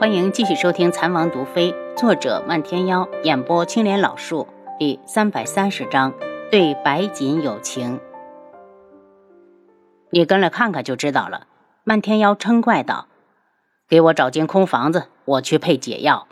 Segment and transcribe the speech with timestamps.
[0.00, 6.14] 欢迎继续收听《残王毒妃》，作者漫天妖，演播青莲老树，第三百三十章：
[6.50, 8.00] 对白锦有情。
[10.08, 11.48] 你跟来看看就知道了。
[11.84, 13.08] 漫天妖嗔怪道
[13.90, 16.26] ：“给我找间空房子，我去配解药。”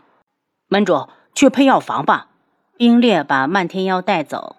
[0.67, 2.29] 门主，去配药房吧。
[2.75, 4.55] 冰烈把漫天妖带走。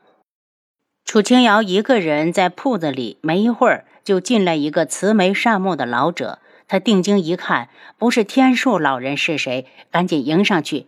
[1.05, 6.39] 楚清瑶一个人在铺子里，没一会儿就进来一个慈眉善目的老者。
[6.71, 7.69] 他定睛一看，
[7.99, 9.67] 不是天树老人是谁？
[9.91, 10.87] 赶紧迎上去。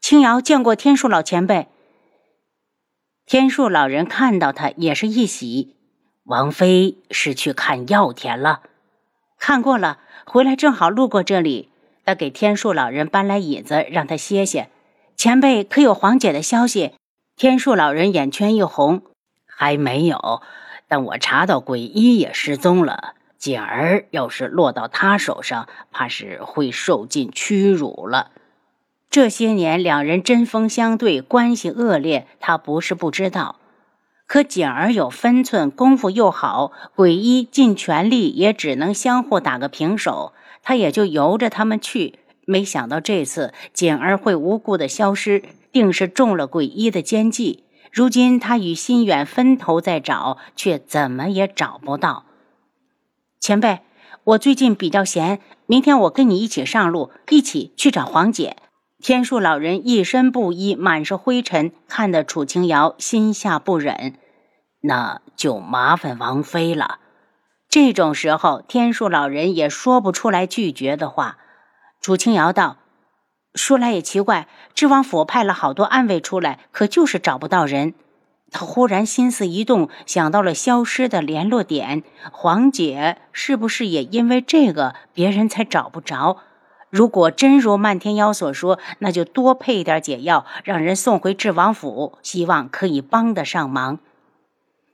[0.00, 1.68] 青瑶见过天树老前辈。
[3.26, 5.76] 天树老人看到他也是一喜。
[6.24, 8.62] 王妃是去看药田了，
[9.38, 11.68] 看过了，回来正好路过这里。
[12.04, 14.68] 他给天树老人搬来椅子，让他歇歇。
[15.14, 16.94] 前辈可有黄姐的消息？
[17.36, 19.02] 天树老人眼圈一红，
[19.46, 20.42] 还没有。
[20.88, 23.14] 但我查到鬼医也失踪了。
[23.40, 28.32] 锦儿要是落到他手上，怕是会受尽屈辱了。
[29.08, 33.56] 这些年两人针锋相对，关系恶劣，他不是不知道。
[34.26, 42.18] 可锦儿有分寸，功夫又好，鬼医尽全力也只能相互打个平手，他也就由着他们去。
[42.44, 47.64] 没想到这次锦儿会无故的消失，定是中了鬼医的奸计。
[47.90, 52.26] 如今他与心远分头在找，却怎么也找不到。
[53.40, 53.80] 前辈，
[54.24, 58.58] 我最近比较闲，明天我跟你一起上路，一起去找黄姐。
[59.02, 64.18] 天树老人一身布衣，满是灰尘，看得楚清瑶心下不忍。
[64.82, 66.98] 那就麻烦王妃了。
[67.70, 71.38] 这种时候，天树老人也说不出来拒绝的话。
[72.02, 72.76] 楚清瑶道
[73.54, 77.94] ：“说来也奇怪，知王府派了好多暗卫出来，可就是找不到人。”
[78.50, 82.02] 他忽然心思一动，想到了消失的联络点。
[82.32, 86.38] 黄姐是不是也因为这个，别人才找不着？
[86.90, 94.00] 如果真如漫天妖所说，那就多配点解药，让人送回智王府，希望可以帮得上忙。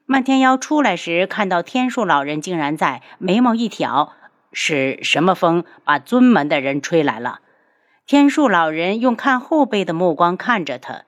[0.05, 4.13] 漫天妖出来时，看到天树老人竟然在，眉毛一挑
[4.53, 7.41] ：“是什么风把尊门的人吹来了？”
[8.07, 11.05] 天树老人用看后背的目光看着他。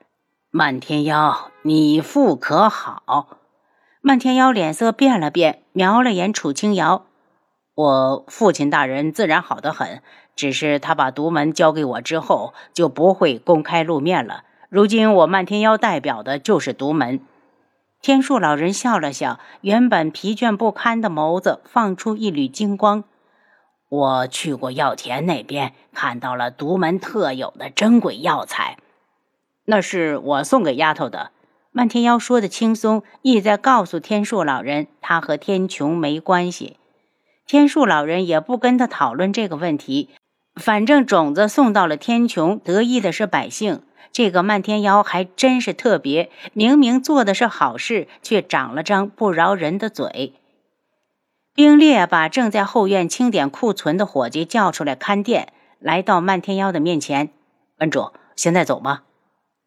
[0.51, 3.37] 漫天妖，你父可好？
[4.01, 7.05] 漫天妖脸色变了变，瞄了眼楚清瑶。
[7.75, 10.01] 我父亲大人自然好得很，
[10.35, 14.43] 只是他把独门交给我之后，就不会公开露面了。
[14.69, 17.19] 如今我漫天妖代表的就是独门。
[18.01, 23.03] 天树老人笑了笑，原本疲倦不堪的眸子放出一缕金光。
[23.87, 28.77] 我去过药田那边，看到了独门特有的珍贵药材。
[29.69, 31.29] 那是我送给丫头的。
[31.71, 36.77] 漫天妖说的轻松，意在告诉天树老人，他和天穹没关系。
[37.45, 40.09] 天树老人也不跟他讨论这个问题，
[40.55, 43.83] 反正种子送到了天穹，得意的是百姓。
[44.11, 50.33] 这个漫天妖还真是特别，明明做的是好事，却长了张不饶人的嘴。
[51.53, 57.29] 冰烈把正在后院清点库存的伙计叫出来看店，来到漫天妖的面前
[57.77, 59.01] ：“恩主，现在走吗？”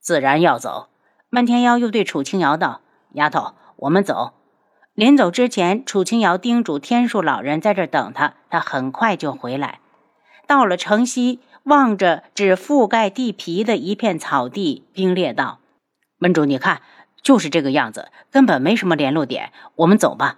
[0.02, 0.88] 自然要走。
[1.30, 2.82] 漫天妖又对楚清瑶道
[3.14, 4.32] ：“丫头，我们走。”
[4.94, 9.78] 临走之前，楚清瑶叮嘱天树老人在这等他，他很快就回来。
[10.46, 15.60] 到了城西，望着只覆盖地皮的一片草地，冰裂道
[16.18, 16.82] ：“门主，你看，
[17.22, 19.52] 就是这个样子，根本没什么联络点。
[19.76, 20.36] 我们走吧。”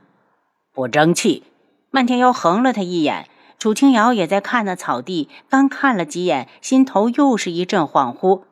[0.72, 1.42] 不争气。
[1.90, 3.28] 漫天妖横了他一眼。
[3.58, 8.42] 楚清瑶也在看那草地，刚看了几眼，心头又是一阵恍惚。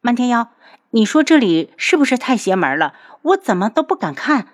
[0.00, 0.50] 漫天妖，
[0.90, 2.94] 你说这里是不是太邪门了？
[3.22, 4.46] 我怎么都不敢看。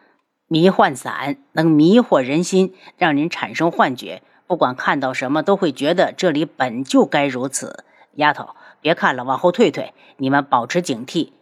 [0.48, 7.84] 迷幻散能迷惑人心，让人产生幻觉，不管看到什么都会觉得这里本就该如此。
[8.14, 9.92] 丫头，别看了，往后退退。
[10.16, 11.32] 你们保持警惕。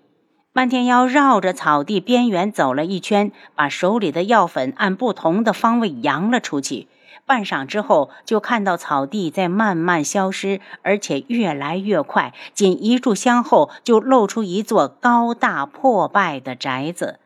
[0.53, 6.89] 漫天妖绕着草地边缘走了一圈，把手里的药粉按不同的方位扬了出去。
[7.25, 12.33] 半晌之后，就看到草地在慢慢消失，而且越来越快。
[12.55, 17.19] 仅一炷香后，就露出一座高大破败的宅子。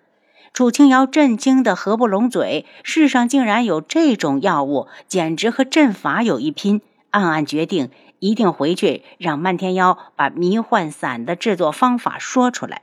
[0.52, 6.80] 楚清瑶震惊的合不拢嘴，世上竟然有这种药物，简直和阵法有一拼。
[7.10, 12.82] 暗暗决定，一定回去让漫天妖把迷幻散的制作方法说出来。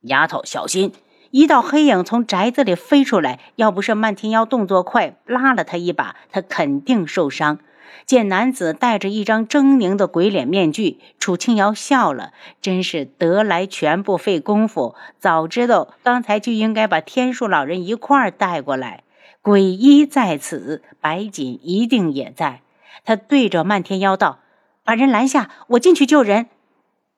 [0.00, 0.92] 丫头，小心！
[1.32, 7.58] 一道黑影从宅子里飞出来，要不是漫天妖动作快，拉了他一把，他肯定受伤。
[8.04, 14.94] 见男子戴着一张狰狞的鬼脸面具，楚清瑶笑了，真是得来全不费功夫。
[15.18, 19.02] 早知道刚才就应该把天树老人一块儿带过来。
[19.40, 22.60] 鬼医在此，白锦一定也在。
[23.06, 24.40] 他对着漫天妖道
[24.84, 26.48] ：“把人拦下，我进去救人。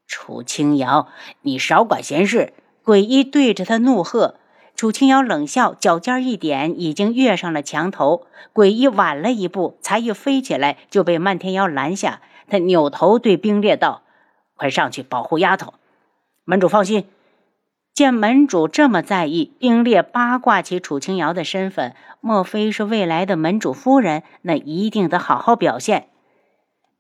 [0.07, 1.09] 楚清瑶，
[1.43, 2.53] 你少管闲事！
[2.85, 4.37] 鬼医对着他怒喝。
[4.77, 8.27] 楚清瑶冷笑，脚尖一点，已经跃上了墙头。
[8.53, 12.21] 鬼医晚了一步，才一飞起来，就被漫天妖拦下。
[12.49, 14.03] 他扭头对冰烈道
[14.55, 15.75] ：“快上去保护丫头。”
[16.45, 17.07] 门主放心。
[17.95, 24.25] 见门主这么在意，冰烈八卦起楚清瑶的身份，莫非是未来的门主夫人？
[24.43, 26.09] 那一定得好好表现。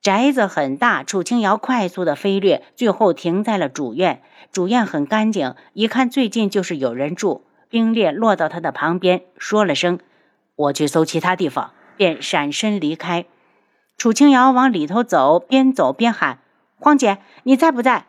[0.05, 4.21] 宅子很大，楚清瑶快速的飞掠，最后停在了主院。
[4.53, 7.47] 主院很干净，一看最近就是有人住。
[7.71, 9.99] 冰烈落到他的旁边，说了声
[10.57, 13.25] ：“我去搜其他地方。”便闪身离开。
[13.97, 16.41] 楚清瑶往里头走，边走边喊
[16.79, 18.05] ：“荒姐，你在不在？”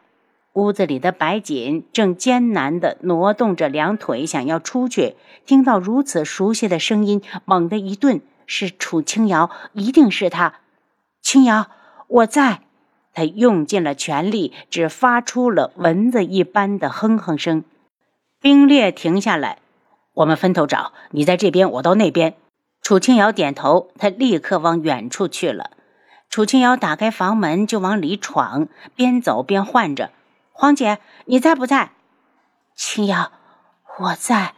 [0.52, 5.16] 屋子里的白锦正艰难地挪动着两腿，想要出去。
[5.46, 10.56] 听到如此熟悉的声音，猛地一顿，是楚清瑶，一定是他。
[11.22, 11.68] 清瑶，
[12.08, 12.62] 我在。
[13.14, 17.64] 他用尽了全力，只发出了蚊子一般的哼哼声。
[18.42, 19.60] 冰裂停下来，
[20.16, 22.36] 我们分头找，你在这边，我到那边。
[22.82, 25.72] 楚清瑶点头，他立刻往远处去了。
[26.30, 30.12] 楚清瑶打开房门就往里闯，边走边唤着。
[30.52, 31.92] 黄姐，你在不在？
[32.76, 33.32] 青瑶，
[34.00, 34.55] 我在。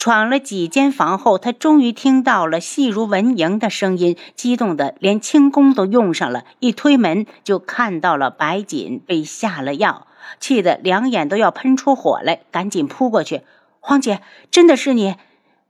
[0.00, 6.44] 闯了几间房后，他终于听到了细如蚊蝇的声音，激动的连轻功都用上了。
[6.58, 10.06] 一推门就看到了白锦被下了药，
[10.38, 13.42] 气得两眼都要喷出火来，赶紧扑过去。
[13.78, 15.16] 黄姐，真的是你？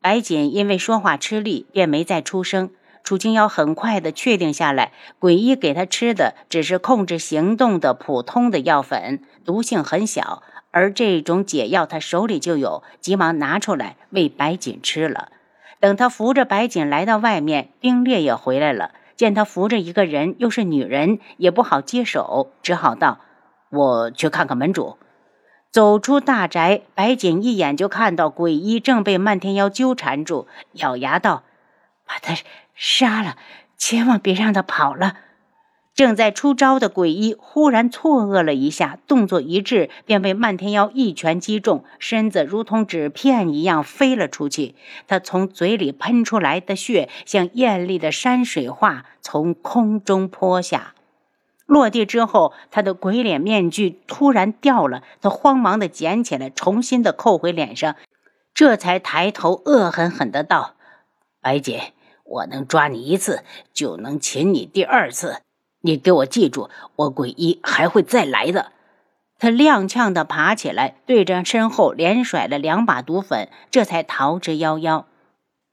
[0.00, 2.70] 白锦因为说话吃力，便没再出声。
[3.02, 10.44] 楚清瑶很快的确定下来，鬼医给他吃的只是控制行动的普通的药粉，毒性很小。
[10.70, 15.30] 而这种解药他手里就有，急忙拿出来喂白锦吃了。
[15.78, 18.92] 等他扶着白锦来到外面，冰烈也回来了。
[19.16, 23.20] 见他扶着一个人，又是女人，也不好接手，只好道
[23.70, 24.98] ：“我去看看门主。”
[25.70, 31.44] 走出大宅，白锦一眼就看到鬼医正被漫天妖纠缠住，咬牙道
[32.06, 32.34] ：“把他。”
[32.74, 33.36] 杀了，
[33.76, 35.16] 千万别让他跑了！
[36.00, 44.74] 正在出招的鬼医忽然错愕了一下，动作一滞，便被漫天妖一拳击中，身子如同纸片一样飞了出去。
[45.06, 50.94] 他从嘴里喷出来的血像艳丽的山水画，从空中泼下。
[51.66, 57.94] 落地之后，他的鬼脸面具突然掉了，他慌忙的捡起来，重新的扣回脸上，
[58.54, 60.76] 这才抬头恶狠狠的道
[61.42, 61.92] ：“白姐。”
[62.24, 63.42] 我能抓你一次，
[63.74, 65.42] 就能擒你第二次。
[65.82, 68.72] 你给我记住，我鬼医还会再来的。
[69.38, 75.04] 他踉跄的爬起来，对着身后连甩了两把毒粉，这才逃之夭夭。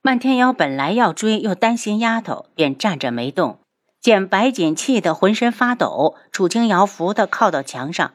[0.01, 3.59] 漫天妖本来要追，又担心丫头，便站着没动。
[3.99, 8.11] 见白锦气得浑身发抖，楚清瑶扶他靠到墙上。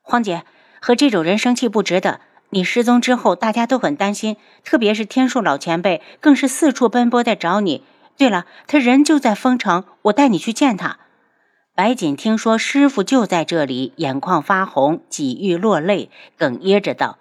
[0.00, 0.44] 荒姐，
[0.80, 2.20] 和这种人生气不值得。
[2.50, 7.82] 你失踪之后，大家都很担心，特别是天树老前辈，更是四处奔波在找你。
[8.16, 10.98] 对了，他人就在丰城，我带你去见他。
[11.76, 17.18] 白锦听说师傅就在这里，眼眶发红，几欲落泪，哽咽着道：“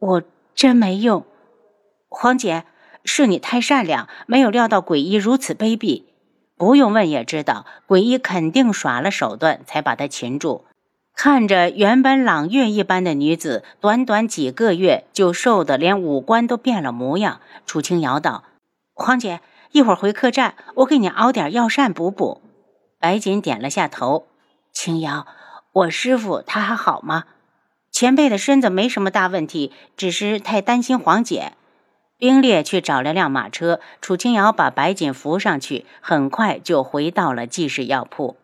[0.00, 0.22] 我
[0.56, 1.24] 真没用，
[2.08, 2.64] 黄姐，
[3.04, 6.02] 是你太善良，没有料到鬼医如此卑鄙。
[6.56, 10.64] 不用问也知道，鬼医肯定耍了手段，才把他擒住。”
[11.14, 17.40] 看着原本朗月一般的女子，短短几个月就瘦得连五官都变了模样。
[17.66, 18.42] 楚清瑶道
[18.94, 22.40] ：“黄姐，一会儿回客栈，我给你熬点药膳补补。”
[23.00, 24.26] 白锦点了下头。
[24.72, 25.26] 青瑶，
[25.72, 27.24] 我师傅他还好吗？
[27.90, 31.54] 前辈的身子没什么大问题，只是太担心黄姐。
[32.18, 38.36] 冰烈去找了辆马车，楚青瑶把白锦扶上去，很快就回到了济世药铺。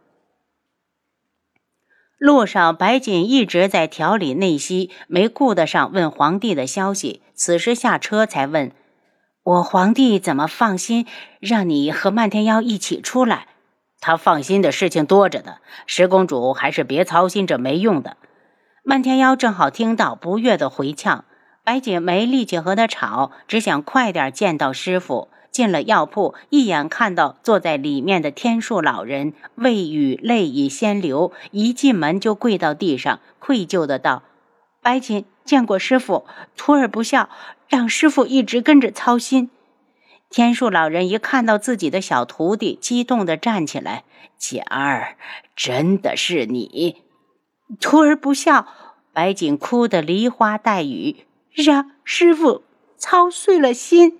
[2.16, 7.20] 路上，白锦一直在调理内息，没顾得上问皇帝的消息。
[7.34, 8.72] 此时下车才问
[9.44, 11.06] ：“我皇帝怎么放心
[11.38, 13.48] 让你和漫天妖一起出来？
[14.06, 15.56] 他放心的事情多着呢。
[15.84, 18.16] 十公主还是别操心这没用的。”
[18.84, 21.24] 漫天妖正好听到，不悦的回呛。
[21.64, 25.26] 白锦没力气和他吵，只想快点见到师傅。
[25.50, 34.22] 进了药铺，一眼看到坐在里面的天树老人，未语泪已先流，一进门就跪到地上，愧疚的道
[34.82, 37.28] ：“白锦见过师傅，徒儿不孝，
[37.68, 39.50] 让师傅一直跟着操心。”
[40.28, 44.04] 天树老人一看到自己的小徒弟，激动的站起来
[44.36, 45.16] ：“锦儿，
[45.54, 47.02] 真的是你，
[47.80, 48.66] 徒儿不孝。”
[49.14, 52.64] 白锦哭得梨花带雨，让师傅
[52.98, 54.18] 操碎了心。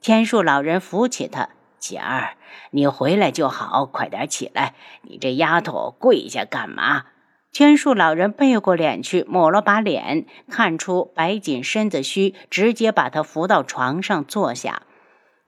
[0.00, 2.36] 天树老人扶起他，锦儿，
[2.72, 4.74] 你回来就好，快点起来！
[5.02, 7.04] 你这丫头跪下干嘛？
[7.52, 14.82] 天树老人背过脸去，抹了把脸，看出白锦身子虚，直接把她扶到床上坐下。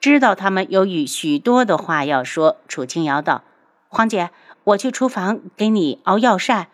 [0.03, 3.45] 知道他们有与许多的话要说，楚清瑶道
[3.89, 4.31] ：“黄姐，
[4.65, 6.67] 我去厨房给你熬药膳。”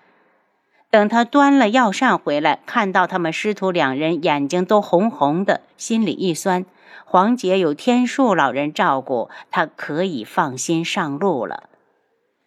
[0.90, 6.64] 等他端了药膳回来，看到他们师徒两人眼睛都红红的，心里一酸。
[7.04, 11.64] 黄姐有天树老人照顾，她可以放心上路了。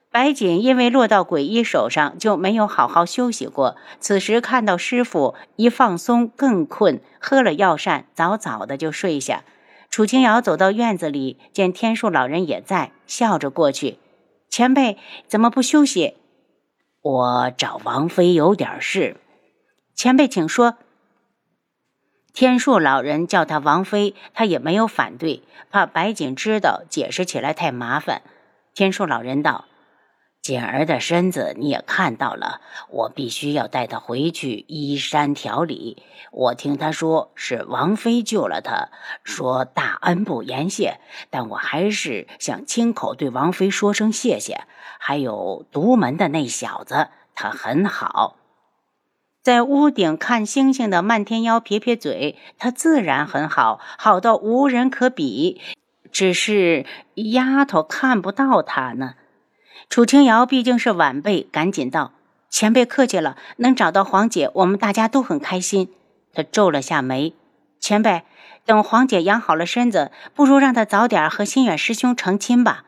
[0.10, 3.76] 白锦因为落到鬼医手上，就没有好好休息过。
[4.00, 9.44] 此时看到师傅一放松，更困，喝了药膳，早早的就睡下。
[9.92, 14.00] 楚清瑶走到院子里，见天树老人也在，笑着过去
[14.50, 16.16] ：“前辈怎么不休息？”
[17.04, 19.18] 我找王妃有点事，
[19.94, 20.78] 前辈请说。
[22.34, 28.22] 天树老人叫他王妃，他也没有反对，怕白锦知道，解释起来太麻烦。
[28.74, 29.66] 天树老人道
[30.42, 36.02] ：“锦儿的身子你也看到了，我必须要带她回去依山调理。
[36.32, 38.90] 我听他说是王妃救了他，
[39.24, 44.62] 说大恩不言谢，但我还是想亲口对王妃说声谢谢。”
[45.04, 48.38] 还有独门的那小子，他很好。
[49.42, 55.60] 在屋顶看星星的漫天妖撇撇嘴，他自然很好，好到无人可比。
[56.12, 59.16] 只是丫头看不到他呢。
[59.90, 62.14] 楚清瑶毕竟是晚辈，赶紧道
[62.50, 65.90] ：“前辈客气了，能找到黄姐，我们大家都很开心。”
[66.34, 67.34] 他皱了下眉
[67.80, 68.24] ：“前辈，
[68.66, 72.86] 等黄姐养好了身子，不如让她早点和心远师兄成亲吧。”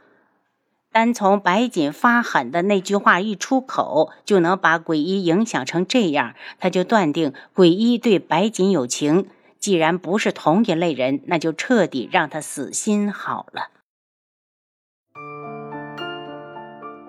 [0.93, 9.27] 单从白锦发狠的那句话一出口，就能把鬼医影响成这样，他就断定鬼医对白锦有情。
[9.59, 13.69] 既然不是同一类人，那就彻底让他死心好了。